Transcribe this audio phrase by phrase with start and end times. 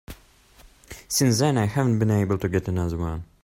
[1.09, 3.23] Since then I haven't been able to get another one.